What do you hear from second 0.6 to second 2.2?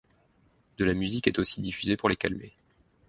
De la musique est aussi diffusée pour les